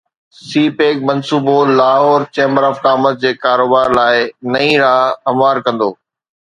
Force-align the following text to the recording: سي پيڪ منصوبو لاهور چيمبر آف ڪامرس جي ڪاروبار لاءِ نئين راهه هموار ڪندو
سي 0.45 0.61
پيڪ 0.77 0.95
منصوبو 1.09 1.57
لاهور 1.81 2.21
چيمبر 2.39 2.63
آف 2.71 2.77
ڪامرس 2.87 3.15
جي 3.25 3.31
ڪاروبار 3.45 3.87
لاءِ 3.99 4.15
نئين 4.57 4.75
راهه 4.87 5.07
هموار 5.31 5.65
ڪندو 5.67 5.89